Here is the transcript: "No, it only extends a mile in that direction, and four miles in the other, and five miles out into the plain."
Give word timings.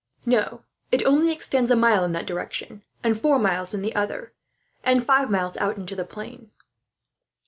"No, 0.25 0.63
it 0.91 1.05
only 1.05 1.31
extends 1.31 1.69
a 1.69 1.75
mile 1.75 2.03
in 2.03 2.11
that 2.13 2.25
direction, 2.25 2.81
and 3.03 3.21
four 3.21 3.37
miles 3.37 3.75
in 3.75 3.83
the 3.83 3.93
other, 3.95 4.31
and 4.83 5.05
five 5.05 5.29
miles 5.29 5.57
out 5.57 5.77
into 5.77 5.95
the 5.95 6.05
plain." 6.05 6.49